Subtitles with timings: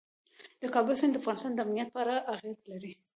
[0.61, 2.91] د کابل سیند د افغانستان د امنیت په اړه اغېز لري.